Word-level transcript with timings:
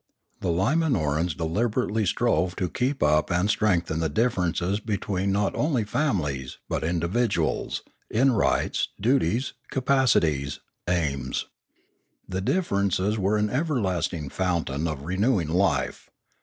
The 0.39 0.49
Iyimanorans 0.49 1.37
deliberately 1.37 2.07
strove 2.07 2.55
to 2.55 2.69
keep 2.69 3.03
up 3.03 3.29
and 3.29 3.47
strengthen 3.51 3.99
the 3.99 4.09
differences 4.09 4.79
between 4.79 5.31
not 5.31 5.53
only 5.53 5.83
families, 5.83 6.57
but 6.67 6.83
individuals, 6.83 7.83
in 8.09 8.31
rights, 8.31 8.87
duties, 8.99 9.53
capacities, 9.69 10.59
aims. 10.89 11.45
The 12.27 12.41
differences 12.41 13.19
were 13.19 13.37
an 13.37 13.51
everlasting 13.51 14.29
fountain 14.29 14.87
of 14.87 15.03
renewing 15.03 15.49
life. 15.49 16.09